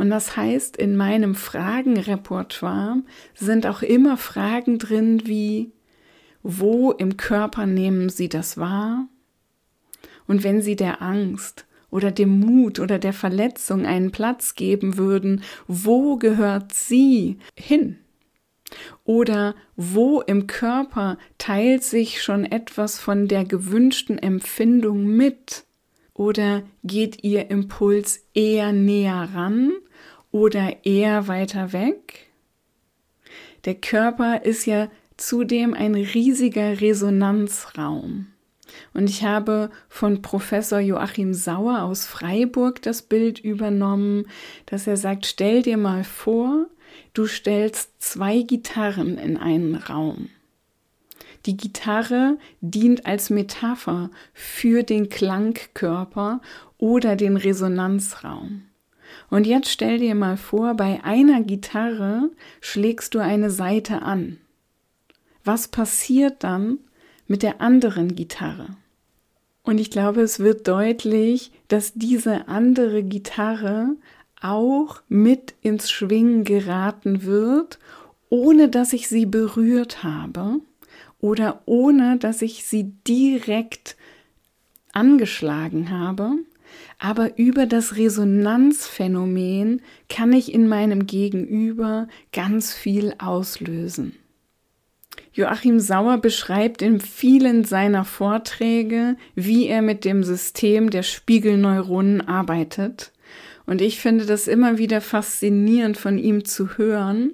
Und 0.00 0.08
das 0.08 0.34
heißt, 0.34 0.78
in 0.78 0.96
meinem 0.96 1.34
Fragenrepertoire 1.34 3.02
sind 3.34 3.66
auch 3.66 3.82
immer 3.82 4.16
Fragen 4.16 4.78
drin 4.78 5.26
wie, 5.26 5.72
wo 6.42 6.90
im 6.90 7.18
Körper 7.18 7.66
nehmen 7.66 8.08
Sie 8.08 8.30
das 8.30 8.56
wahr? 8.56 9.08
Und 10.26 10.42
wenn 10.42 10.62
Sie 10.62 10.74
der 10.74 11.02
Angst 11.02 11.66
oder 11.90 12.10
dem 12.12 12.40
Mut 12.40 12.80
oder 12.80 12.98
der 12.98 13.12
Verletzung 13.12 13.84
einen 13.84 14.10
Platz 14.10 14.54
geben 14.54 14.96
würden, 14.96 15.42
wo 15.68 16.16
gehört 16.16 16.72
sie 16.72 17.36
hin? 17.54 17.98
Oder 19.04 19.54
wo 19.76 20.22
im 20.22 20.46
Körper 20.46 21.18
teilt 21.36 21.84
sich 21.84 22.22
schon 22.22 22.46
etwas 22.46 22.98
von 22.98 23.28
der 23.28 23.44
gewünschten 23.44 24.16
Empfindung 24.16 25.04
mit? 25.04 25.66
Oder 26.14 26.62
geht 26.84 27.22
Ihr 27.22 27.50
Impuls 27.50 28.24
eher 28.32 28.72
näher 28.72 29.28
ran 29.34 29.72
oder 30.30 30.84
eher 30.84 31.28
weiter 31.28 31.72
weg? 31.72 32.30
Der 33.64 33.74
Körper 33.74 34.44
ist 34.44 34.66
ja 34.66 34.90
zudem 35.16 35.74
ein 35.74 35.94
riesiger 35.94 36.80
Resonanzraum. 36.80 38.28
Und 38.94 39.10
ich 39.10 39.24
habe 39.24 39.70
von 39.88 40.22
Professor 40.22 40.78
Joachim 40.78 41.34
Sauer 41.34 41.82
aus 41.82 42.06
Freiburg 42.06 42.80
das 42.82 43.02
Bild 43.02 43.38
übernommen, 43.38 44.26
dass 44.66 44.86
er 44.86 44.96
sagt, 44.96 45.26
stell 45.26 45.62
dir 45.62 45.76
mal 45.76 46.04
vor, 46.04 46.66
du 47.12 47.26
stellst 47.26 48.00
zwei 48.00 48.42
Gitarren 48.42 49.18
in 49.18 49.36
einen 49.36 49.74
Raum. 49.74 50.28
Die 51.46 51.56
Gitarre 51.56 52.38
dient 52.60 53.06
als 53.06 53.30
Metapher 53.30 54.10
für 54.34 54.82
den 54.82 55.08
Klangkörper 55.08 56.40
oder 56.78 57.16
den 57.16 57.36
Resonanzraum. 57.36 58.69
Und 59.28 59.46
jetzt 59.46 59.70
stell 59.70 59.98
dir 59.98 60.14
mal 60.14 60.36
vor, 60.36 60.74
bei 60.74 61.02
einer 61.04 61.42
Gitarre 61.42 62.30
schlägst 62.60 63.14
du 63.14 63.18
eine 63.18 63.50
Seite 63.50 64.02
an 64.02 64.38
was 65.44 65.68
passiert 65.68 66.44
dann 66.44 66.78
mit 67.26 67.42
der 67.42 67.60
anderen 67.60 68.14
Gitarre? 68.14 68.68
Und 69.62 69.78
ich 69.78 69.90
glaube, 69.90 70.22
es 70.22 70.40
wird 70.40 70.66
deutlich, 70.68 71.52
dass 71.68 71.92
diese 71.94 72.48
andere 72.48 73.02
Gitarre 73.02 73.96
auch 74.40 75.02
mit 75.08 75.54
ins 75.60 75.90
Schwingen 75.90 76.44
geraten 76.44 77.24
wird, 77.24 77.78
ohne 78.30 78.68
dass 78.68 78.92
ich 78.92 79.08
sie 79.08 79.26
berührt 79.26 80.02
habe 80.02 80.60
oder 81.20 81.62
ohne 81.66 82.16
dass 82.16 82.42
ich 82.42 82.64
sie 82.64 82.94
direkt 83.06 83.96
angeschlagen 84.92 85.90
habe. 85.90 86.32
Aber 87.02 87.38
über 87.38 87.64
das 87.64 87.96
Resonanzphänomen 87.96 89.80
kann 90.10 90.34
ich 90.34 90.52
in 90.52 90.68
meinem 90.68 91.06
Gegenüber 91.06 92.08
ganz 92.30 92.74
viel 92.74 93.14
auslösen. 93.18 94.14
Joachim 95.32 95.80
Sauer 95.80 96.18
beschreibt 96.18 96.82
in 96.82 97.00
vielen 97.00 97.64
seiner 97.64 98.04
Vorträge, 98.04 99.16
wie 99.34 99.66
er 99.66 99.80
mit 99.80 100.04
dem 100.04 100.22
System 100.22 100.90
der 100.90 101.02
Spiegelneuronen 101.02 102.20
arbeitet. 102.20 103.12
Und 103.64 103.80
ich 103.80 103.98
finde 103.98 104.26
das 104.26 104.46
immer 104.46 104.76
wieder 104.76 105.00
faszinierend 105.00 105.96
von 105.96 106.18
ihm 106.18 106.44
zu 106.44 106.76
hören, 106.76 107.32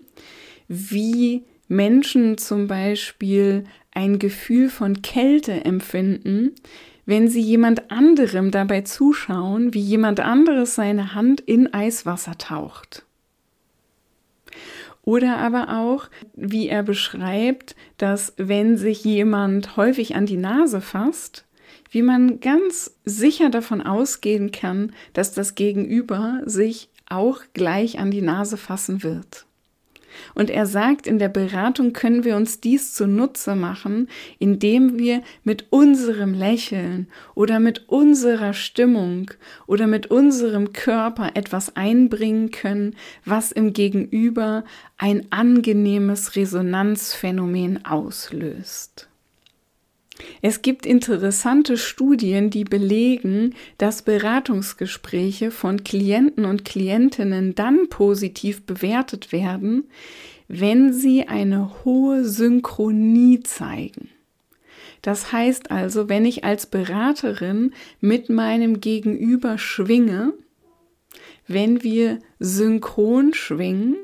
wie 0.68 1.42
Menschen 1.66 2.38
zum 2.38 2.68
Beispiel 2.68 3.64
ein 3.90 4.20
Gefühl 4.20 4.68
von 4.68 5.02
Kälte 5.02 5.64
empfinden, 5.64 6.52
wenn 7.06 7.28
sie 7.28 7.40
jemand 7.40 7.90
anderem 7.90 8.50
dabei 8.50 8.82
zuschauen, 8.82 9.72
wie 9.72 9.80
jemand 9.80 10.20
anderes 10.20 10.74
seine 10.74 11.14
Hand 11.14 11.40
in 11.40 11.72
Eiswasser 11.72 12.36
taucht. 12.36 13.04
Oder 15.02 15.38
aber 15.38 15.78
auch, 15.78 16.08
wie 16.34 16.68
er 16.68 16.82
beschreibt, 16.82 17.76
dass 17.96 18.34
wenn 18.36 18.76
sich 18.76 19.04
jemand 19.04 19.76
häufig 19.76 20.16
an 20.16 20.26
die 20.26 20.36
Nase 20.36 20.80
fasst, 20.80 21.44
wie 21.90 22.02
man 22.02 22.40
ganz 22.40 22.96
sicher 23.04 23.48
davon 23.48 23.80
ausgehen 23.80 24.50
kann, 24.50 24.92
dass 25.12 25.32
das 25.32 25.54
Gegenüber 25.54 26.42
sich 26.44 26.90
auch 27.08 27.40
gleich 27.54 28.00
an 28.00 28.10
die 28.10 28.20
Nase 28.20 28.56
fassen 28.56 29.04
wird. 29.04 29.46
Und 30.34 30.50
er 30.50 30.66
sagt, 30.66 31.06
in 31.06 31.18
der 31.18 31.28
Beratung 31.28 31.92
können 31.92 32.24
wir 32.24 32.36
uns 32.36 32.60
dies 32.60 32.94
zunutze 32.94 33.54
machen, 33.54 34.08
indem 34.38 34.98
wir 34.98 35.22
mit 35.44 35.66
unserem 35.70 36.34
Lächeln 36.34 37.08
oder 37.34 37.60
mit 37.60 37.88
unserer 37.88 38.52
Stimmung 38.52 39.30
oder 39.66 39.86
mit 39.86 40.06
unserem 40.06 40.72
Körper 40.72 41.30
etwas 41.34 41.76
einbringen 41.76 42.50
können, 42.50 42.96
was 43.24 43.52
im 43.52 43.72
Gegenüber 43.72 44.64
ein 44.96 45.26
angenehmes 45.30 46.36
Resonanzphänomen 46.36 47.84
auslöst. 47.84 49.08
Es 50.40 50.62
gibt 50.62 50.86
interessante 50.86 51.76
Studien, 51.76 52.50
die 52.50 52.64
belegen, 52.64 53.54
dass 53.78 54.02
Beratungsgespräche 54.02 55.50
von 55.50 55.84
Klienten 55.84 56.44
und 56.44 56.64
Klientinnen 56.64 57.54
dann 57.54 57.88
positiv 57.88 58.62
bewertet 58.62 59.32
werden, 59.32 59.84
wenn 60.48 60.92
sie 60.92 61.28
eine 61.28 61.84
hohe 61.84 62.24
Synchronie 62.24 63.42
zeigen. 63.42 64.10
Das 65.02 65.32
heißt 65.32 65.70
also, 65.70 66.08
wenn 66.08 66.24
ich 66.24 66.44
als 66.44 66.66
Beraterin 66.66 67.72
mit 68.00 68.28
meinem 68.28 68.80
Gegenüber 68.80 69.58
schwinge, 69.58 70.32
wenn 71.46 71.82
wir 71.82 72.18
synchron 72.38 73.34
schwingen 73.34 73.96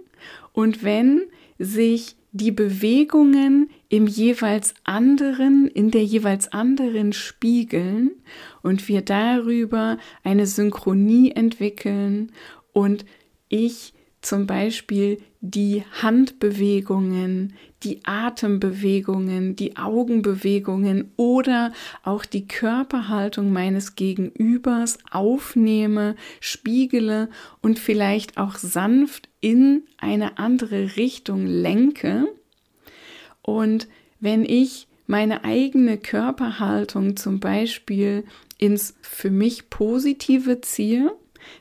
und 0.52 0.84
wenn 0.84 1.22
sich 1.58 2.16
die 2.32 2.50
Bewegungen 2.50 3.70
im 3.90 4.06
jeweils 4.06 4.74
anderen, 4.84 5.68
in 5.68 5.90
der 5.90 6.02
jeweils 6.02 6.50
anderen 6.50 7.12
spiegeln 7.12 8.12
und 8.62 8.88
wir 8.88 9.02
darüber 9.02 9.98
eine 10.24 10.46
Synchronie 10.46 11.32
entwickeln 11.32 12.32
und 12.72 13.04
ich 13.48 13.92
zum 14.22 14.46
Beispiel 14.46 15.18
die 15.44 15.82
Handbewegungen, 16.00 17.54
die 17.82 18.04
Atembewegungen, 18.04 19.56
die 19.56 19.76
Augenbewegungen 19.76 21.10
oder 21.16 21.72
auch 22.04 22.24
die 22.24 22.46
Körperhaltung 22.46 23.52
meines 23.52 23.96
Gegenübers 23.96 24.98
aufnehme, 25.10 26.14
spiegele 26.38 27.28
und 27.60 27.80
vielleicht 27.80 28.38
auch 28.38 28.54
sanft 28.54 29.28
in 29.40 29.82
eine 29.98 30.38
andere 30.38 30.96
Richtung 30.96 31.44
lenke. 31.44 32.28
Und 33.42 33.88
wenn 34.20 34.44
ich 34.44 34.86
meine 35.08 35.42
eigene 35.42 35.98
Körperhaltung 35.98 37.16
zum 37.16 37.40
Beispiel 37.40 38.22
ins 38.58 38.94
für 39.02 39.30
mich 39.30 39.70
Positive 39.70 40.60
ziehe, 40.60 41.12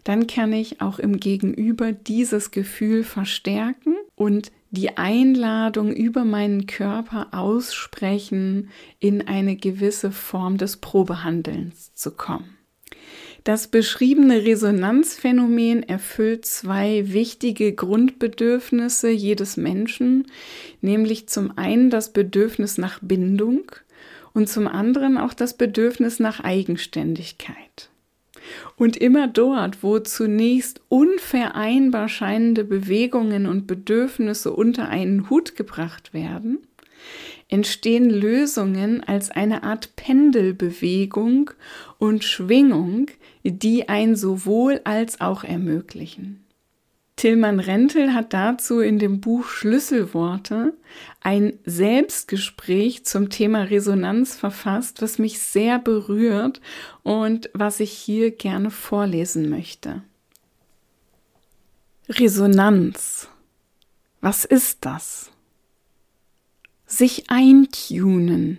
dann 0.03 0.27
kann 0.27 0.53
ich 0.53 0.81
auch 0.81 0.99
im 0.99 1.19
Gegenüber 1.19 1.91
dieses 1.91 2.51
Gefühl 2.51 3.03
verstärken 3.03 3.95
und 4.15 4.51
die 4.71 4.97
Einladung 4.97 5.93
über 5.93 6.23
meinen 6.23 6.65
Körper 6.65 7.27
aussprechen, 7.31 8.69
in 8.99 9.27
eine 9.27 9.55
gewisse 9.55 10.11
Form 10.11 10.57
des 10.57 10.77
Probehandelns 10.77 11.93
zu 11.93 12.11
kommen. 12.11 12.57
Das 13.43 13.67
beschriebene 13.67 14.45
Resonanzphänomen 14.45 15.81
erfüllt 15.81 16.45
zwei 16.45 17.11
wichtige 17.11 17.73
Grundbedürfnisse 17.73 19.09
jedes 19.09 19.57
Menschen, 19.57 20.27
nämlich 20.81 21.27
zum 21.27 21.57
einen 21.57 21.89
das 21.89 22.13
Bedürfnis 22.13 22.77
nach 22.77 22.99
Bindung 23.01 23.63
und 24.33 24.47
zum 24.47 24.67
anderen 24.67 25.17
auch 25.17 25.33
das 25.33 25.57
Bedürfnis 25.57 26.19
nach 26.19 26.39
Eigenständigkeit. 26.39 27.89
Und 28.75 28.97
immer 28.97 29.27
dort, 29.27 29.83
wo 29.83 29.99
zunächst 29.99 30.81
unvereinbar 30.89 32.09
scheinende 32.09 32.63
Bewegungen 32.63 33.45
und 33.45 33.67
Bedürfnisse 33.67 34.51
unter 34.51 34.89
einen 34.89 35.29
Hut 35.29 35.55
gebracht 35.55 36.13
werden, 36.13 36.59
entstehen 37.49 38.09
Lösungen 38.09 39.03
als 39.03 39.29
eine 39.29 39.63
Art 39.63 39.95
Pendelbewegung 39.95 41.51
und 41.99 42.23
Schwingung, 42.23 43.07
die 43.43 43.89
ein 43.89 44.15
sowohl 44.15 44.81
als 44.83 45.21
auch 45.21 45.43
ermöglichen. 45.43 46.43
Tillmann 47.21 47.59
Rentel 47.59 48.15
hat 48.15 48.33
dazu 48.33 48.79
in 48.79 48.97
dem 48.97 49.21
Buch 49.21 49.45
Schlüsselworte 49.45 50.73
ein 51.19 51.59
Selbstgespräch 51.65 53.05
zum 53.05 53.29
Thema 53.29 53.61
Resonanz 53.61 54.35
verfasst, 54.35 55.03
was 55.03 55.19
mich 55.19 55.39
sehr 55.39 55.77
berührt 55.77 56.61
und 57.03 57.51
was 57.53 57.79
ich 57.79 57.91
hier 57.91 58.31
gerne 58.31 58.71
vorlesen 58.71 59.51
möchte. 59.51 60.01
Resonanz. 62.09 63.27
Was 64.19 64.43
ist 64.43 64.79
das? 64.81 65.29
sich 66.87 67.29
eintunen. 67.29 68.57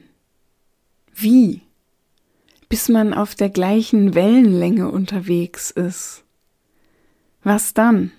Wie? 1.12 1.62
Bis 2.68 2.88
man 2.88 3.12
auf 3.12 3.34
der 3.34 3.50
gleichen 3.50 4.14
Wellenlänge 4.14 4.88
unterwegs 4.88 5.72
ist. 5.72 6.22
Was 7.42 7.74
dann? 7.74 8.12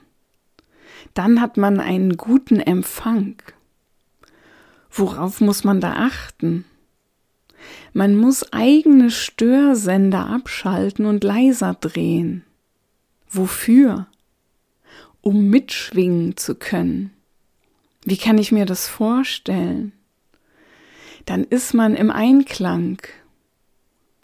Dann 1.13 1.42
hat 1.42 1.58
man 1.58 1.80
einen 1.80 2.18
guten 2.18 2.60
Empfang. 2.60 3.36
Worauf 4.92 5.42
muss 5.42 5.63
man 5.63 5.82
da 5.82 5.94
achten? 5.94 6.66
Man 7.94 8.16
muss 8.16 8.52
eigene 8.52 9.10
Störsender 9.10 10.28
abschalten 10.28 11.06
und 11.06 11.24
leiser 11.24 11.76
drehen. 11.80 12.44
Wofür? 13.30 14.08
Um 15.22 15.50
mitschwingen 15.50 16.36
zu 16.36 16.56
können. 16.56 17.12
Wie 18.04 18.18
kann 18.18 18.38
ich 18.38 18.52
mir 18.52 18.66
das 18.66 18.88
vorstellen? 18.88 19.94
dann 21.26 21.44
ist 21.44 21.74
man 21.74 21.96
im 21.96 22.12
Einklang. 22.12 23.02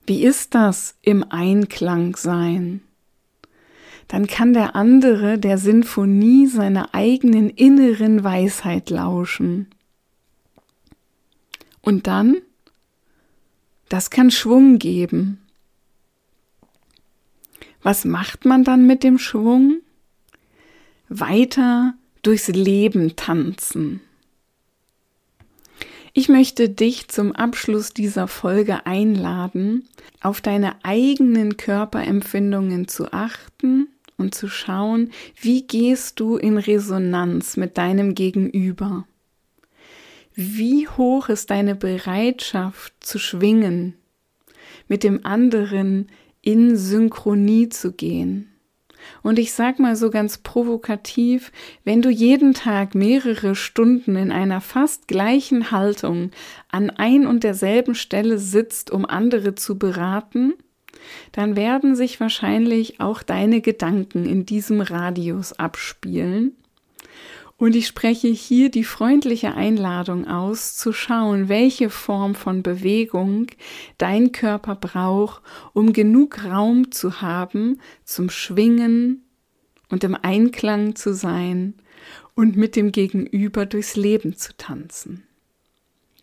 Wie 0.05 0.23
ist 0.23 0.55
das 0.55 0.95
im 1.01 1.23
Einklang 1.29 2.15
sein? 2.15 2.81
Dann 4.09 4.25
kann 4.25 4.53
der 4.53 4.75
andere 4.75 5.37
der 5.37 5.59
Sinfonie 5.59 6.47
seiner 6.47 6.95
eigenen 6.95 7.47
inneren 7.51 8.23
Weisheit 8.23 8.89
lauschen. 8.89 9.67
Und 11.81 12.07
dann, 12.07 12.37
das 13.87 14.09
kann 14.09 14.31
Schwung 14.31 14.79
geben. 14.79 15.39
Was 17.83 18.03
macht 18.03 18.45
man 18.45 18.63
dann 18.63 18.87
mit 18.87 19.03
dem 19.03 19.19
Schwung? 19.19 19.77
Weiter 21.07 21.93
durchs 22.23 22.47
Leben 22.47 23.15
tanzen. 23.15 24.01
Ich 26.13 26.29
möchte 26.29 26.67
dich 26.67 27.09
zum 27.09 27.31
Abschluss 27.33 27.93
dieser 27.93 28.27
Folge 28.27 28.87
einladen, 28.87 29.87
auf 30.19 30.41
deine 30.41 30.83
eigenen 30.83 31.57
Körperempfindungen 31.57 32.87
zu 32.87 33.13
achten 33.13 33.88
und 34.19 34.35
zu 34.35 34.47
schauen, 34.47 35.11
wie 35.39 35.65
gehst 35.65 36.19
du 36.19 36.37
in 36.37 36.57
Resonanz 36.57 37.57
mit 37.57 37.77
deinem 37.77 38.15
Gegenüber? 38.15 39.05
Wie 40.35 40.87
hoch 40.87 41.29
ist 41.29 41.49
deine 41.49 41.75
Bereitschaft 41.75 42.93
zu 42.99 43.19
schwingen, 43.19 43.95
mit 44.87 45.03
dem 45.03 45.25
anderen 45.25 46.07
in 46.41 46.77
Synchronie 46.77 47.69
zu 47.69 47.91
gehen? 47.91 48.49
Und 49.21 49.39
ich 49.39 49.53
sag 49.53 49.79
mal 49.79 49.95
so 49.95 50.09
ganz 50.09 50.37
provokativ, 50.37 51.51
wenn 51.83 52.01
du 52.01 52.09
jeden 52.09 52.53
Tag 52.53 52.95
mehrere 52.95 53.55
Stunden 53.55 54.15
in 54.15 54.31
einer 54.31 54.61
fast 54.61 55.07
gleichen 55.07 55.71
Haltung 55.71 56.31
an 56.69 56.89
ein 56.89 57.25
und 57.25 57.43
derselben 57.43 57.95
Stelle 57.95 58.37
sitzt, 58.39 58.91
um 58.91 59.05
andere 59.05 59.55
zu 59.55 59.77
beraten, 59.77 60.53
dann 61.31 61.55
werden 61.55 61.95
sich 61.95 62.19
wahrscheinlich 62.19 62.99
auch 62.99 63.23
deine 63.23 63.61
Gedanken 63.61 64.25
in 64.25 64.45
diesem 64.45 64.81
Radius 64.81 65.53
abspielen 65.53 66.55
und 67.59 67.75
ich 67.75 67.87
spreche 67.87 68.29
hier 68.29 68.71
die 68.71 68.85
freundliche 68.85 69.53
Einladung 69.53 70.25
aus, 70.25 70.77
zu 70.77 70.93
schauen, 70.93 71.49
welche 71.49 71.89
Form 71.89 72.33
von 72.33 72.63
Bewegung 72.63 73.47
dein 73.97 74.31
Körper 74.31 74.75
braucht, 74.75 75.41
um 75.73 75.91
genug 75.91 76.45
Raum 76.45 76.91
zu 76.91 77.21
haben 77.21 77.81
zum 78.05 78.29
Schwingen 78.29 79.25
und 79.89 80.05
im 80.05 80.15
Einklang 80.15 80.95
zu 80.95 81.13
sein 81.13 81.73
und 82.33 82.55
mit 82.55 82.77
dem 82.77 82.93
Gegenüber 82.93 83.65
durchs 83.65 83.97
Leben 83.97 84.37
zu 84.37 84.55
tanzen. 84.55 85.25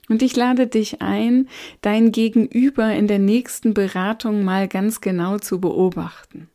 Und 0.08 0.22
ich 0.22 0.36
lade 0.36 0.66
dich 0.66 1.02
ein, 1.02 1.48
dein 1.80 2.12
Gegenüber 2.12 2.92
in 2.92 3.08
der 3.08 3.18
nächsten 3.18 3.74
Beratung 3.74 4.44
mal 4.44 4.68
ganz 4.68 5.00
genau 5.00 5.38
zu 5.38 5.60
beobachten 5.60 6.48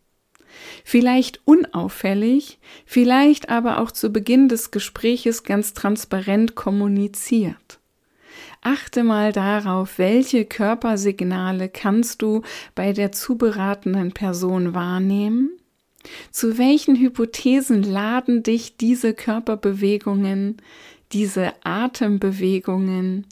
vielleicht 0.83 1.41
unauffällig, 1.45 2.59
vielleicht 2.85 3.49
aber 3.49 3.79
auch 3.79 3.91
zu 3.91 4.11
Beginn 4.11 4.49
des 4.49 4.71
Gespräches 4.71 5.43
ganz 5.43 5.73
transparent 5.73 6.55
kommuniziert. 6.55 7.79
Achte 8.61 9.03
mal 9.03 9.31
darauf, 9.31 9.97
welche 9.97 10.45
Körpersignale 10.45 11.67
kannst 11.67 12.21
du 12.21 12.43
bei 12.75 12.93
der 12.93 13.11
zu 13.11 13.37
beratenden 13.37 14.11
Person 14.11 14.75
wahrnehmen? 14.75 15.49
Zu 16.31 16.57
welchen 16.57 16.95
Hypothesen 16.95 17.83
laden 17.83 18.43
dich 18.43 18.77
diese 18.77 19.13
Körperbewegungen, 19.13 20.57
diese 21.13 21.53
Atembewegungen, 21.63 23.27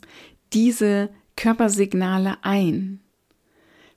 diese 0.53 1.09
Körpersignale 1.35 2.37
ein? 2.41 2.99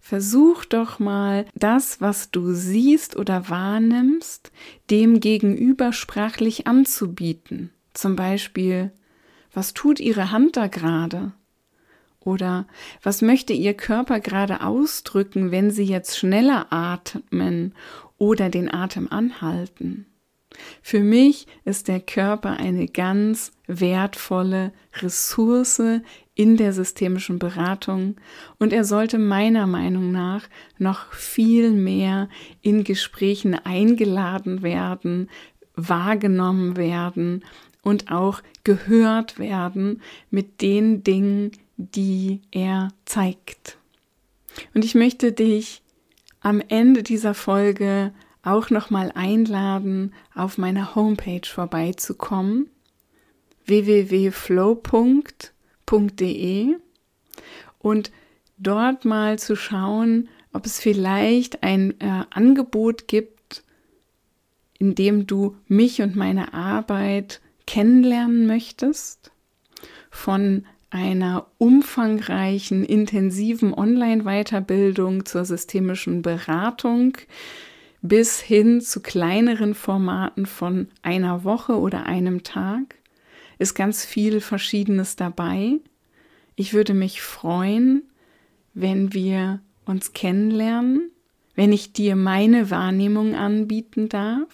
Versuch 0.00 0.64
doch 0.64 0.98
mal 0.98 1.46
das, 1.54 2.00
was 2.00 2.32
du 2.32 2.52
siehst 2.52 3.16
oder 3.16 3.48
wahrnimmst, 3.48 4.50
dem 4.90 5.20
Gegenüber 5.20 5.92
sprachlich 5.92 6.66
anzubieten. 6.66 7.70
Zum 7.94 8.16
Beispiel, 8.16 8.90
was 9.52 9.74
tut 9.74 10.00
Ihre 10.00 10.32
Hand 10.32 10.56
da 10.56 10.66
gerade? 10.66 11.32
Oder 12.18 12.66
was 13.02 13.22
möchte 13.22 13.52
Ihr 13.52 13.74
Körper 13.74 14.18
gerade 14.20 14.62
ausdrücken, 14.62 15.50
wenn 15.50 15.70
Sie 15.70 15.84
jetzt 15.84 16.18
schneller 16.18 16.66
atmen 16.70 17.74
oder 18.18 18.48
den 18.48 18.72
Atem 18.72 19.08
anhalten? 19.10 20.06
Für 20.82 21.00
mich 21.00 21.46
ist 21.64 21.88
der 21.88 22.00
Körper 22.00 22.56
eine 22.56 22.86
ganz 22.86 23.52
wertvolle 23.66 24.72
Ressource 25.00 25.82
in 26.34 26.56
der 26.56 26.72
systemischen 26.72 27.38
Beratung 27.38 28.16
und 28.58 28.72
er 28.72 28.84
sollte 28.84 29.18
meiner 29.18 29.66
Meinung 29.66 30.12
nach 30.12 30.48
noch 30.78 31.12
viel 31.12 31.70
mehr 31.70 32.28
in 32.62 32.84
Gesprächen 32.84 33.54
eingeladen 33.54 34.62
werden, 34.62 35.28
wahrgenommen 35.74 36.76
werden 36.76 37.44
und 37.82 38.10
auch 38.10 38.42
gehört 38.64 39.38
werden 39.38 40.02
mit 40.30 40.62
den 40.62 41.02
Dingen, 41.02 41.52
die 41.76 42.40
er 42.50 42.88
zeigt. 43.04 43.78
Und 44.74 44.84
ich 44.84 44.94
möchte 44.94 45.32
dich 45.32 45.82
am 46.40 46.60
Ende 46.60 47.02
dieser 47.02 47.34
Folge 47.34 48.12
auch 48.42 48.70
nochmal 48.70 49.12
einladen, 49.14 50.12
auf 50.34 50.58
meiner 50.58 50.94
Homepage 50.94 51.46
vorbeizukommen. 51.46 52.68
www.flow.de 53.64 54.36
und 57.78 58.10
dort 58.58 59.04
mal 59.04 59.38
zu 59.38 59.56
schauen, 59.56 60.28
ob 60.52 60.66
es 60.66 60.80
vielleicht 60.80 61.62
ein 61.62 62.00
äh, 62.00 62.24
Angebot 62.30 63.08
gibt, 63.08 63.62
in 64.78 64.94
dem 64.94 65.26
du 65.26 65.56
mich 65.68 66.02
und 66.02 66.16
meine 66.16 66.54
Arbeit 66.54 67.40
kennenlernen 67.66 68.46
möchtest, 68.46 69.30
von 70.10 70.66
einer 70.90 71.46
umfangreichen, 71.58 72.84
intensiven 72.84 73.72
Online-Weiterbildung 73.72 75.24
zur 75.24 75.44
systemischen 75.44 76.20
Beratung 76.20 77.16
bis 78.02 78.40
hin 78.40 78.80
zu 78.80 79.00
kleineren 79.00 79.74
Formaten 79.74 80.46
von 80.46 80.88
einer 81.02 81.44
Woche 81.44 81.78
oder 81.78 82.04
einem 82.04 82.42
Tag. 82.42 82.96
Ist 83.58 83.74
ganz 83.74 84.04
viel 84.04 84.40
Verschiedenes 84.40 85.14
dabei. 85.14 85.78
Ich 86.56 86.74
würde 86.74 86.94
mich 86.94 87.22
freuen, 87.22 88.02
wenn 88.74 89.12
wir 89.14 89.60
uns 89.84 90.12
kennenlernen, 90.12 91.10
wenn 91.54 91.72
ich 91.72 91.92
dir 91.92 92.16
meine 92.16 92.70
Wahrnehmung 92.70 93.34
anbieten 93.34 94.08
darf 94.08 94.48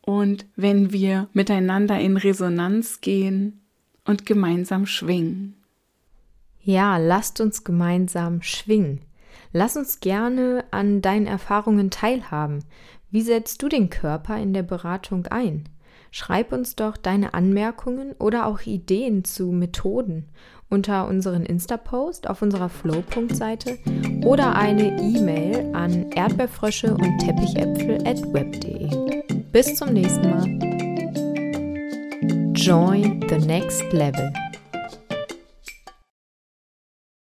und 0.00 0.46
wenn 0.56 0.92
wir 0.92 1.28
miteinander 1.34 2.00
in 2.00 2.16
Resonanz 2.16 3.00
gehen 3.00 3.60
und 4.04 4.26
gemeinsam 4.26 4.86
schwingen. 4.86 5.54
Ja, 6.62 6.96
lasst 6.96 7.40
uns 7.40 7.62
gemeinsam 7.62 8.42
schwingen. 8.42 9.02
Lass 9.52 9.76
uns 9.76 10.00
gerne 10.00 10.64
an 10.70 11.00
deinen 11.00 11.26
Erfahrungen 11.26 11.90
teilhaben. 11.90 12.64
Wie 13.10 13.22
setzt 13.22 13.62
du 13.62 13.68
den 13.68 13.90
Körper 13.90 14.36
in 14.36 14.52
der 14.52 14.62
Beratung 14.62 15.26
ein? 15.26 15.64
Schreib 16.10 16.52
uns 16.52 16.74
doch 16.76 16.96
deine 16.96 17.34
Anmerkungen 17.34 18.12
oder 18.18 18.46
auch 18.46 18.60
Ideen 18.62 19.24
zu 19.24 19.46
Methoden 19.52 20.26
unter 20.70 21.06
unseren 21.06 21.44
Insta-Post 21.44 22.28
auf 22.28 22.42
unserer 22.42 22.68
Flow.seite 22.68 23.78
oder 24.24 24.54
eine 24.54 24.98
E-Mail 25.00 25.74
an 25.74 26.10
erdbeerfrösche 26.12 26.94
und 26.94 27.18
teppichäpfel 27.18 28.06
at 28.06 28.20
web.de. 28.32 29.42
Bis 29.52 29.74
zum 29.76 29.92
nächsten 29.92 30.30
Mal. 30.30 30.44
Join 32.54 33.24
the 33.28 33.38
next 33.46 33.92
level. 33.92 34.32